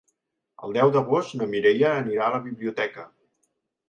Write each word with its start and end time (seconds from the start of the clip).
El 0.67 0.71
deu 0.77 0.93
d'agost 0.95 1.35
na 1.39 1.47
Mireia 1.51 1.91
anirà 1.97 2.31
a 2.31 2.35
la 2.37 2.39
biblioteca. 2.47 3.05